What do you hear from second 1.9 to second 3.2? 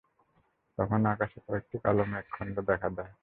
মেঘখণ্ড দেখা দেয়।